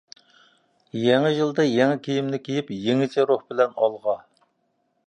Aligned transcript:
يېڭى 1.01 1.33
يىلدا 1.33 1.65
يېڭى 1.67 2.01
كىيىمنى 2.09 2.41
كىيىپ، 2.49 2.73
يېڭىچە 2.87 3.31
روھ 3.35 3.47
بىلەن 3.53 3.79
ئالغا! 3.85 4.19